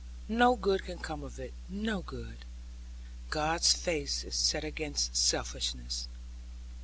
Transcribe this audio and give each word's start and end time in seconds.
No 0.29 0.55
good 0.55 0.83
can 0.83 0.97
come 0.97 1.21
of 1.21 1.37
it, 1.39 1.53
no 1.69 2.01
good. 2.01 2.37
God's 3.29 3.71
face 3.73 4.23
is 4.23 4.33
set 4.33 4.63
against 4.63 5.15
selfishness.' 5.15 6.07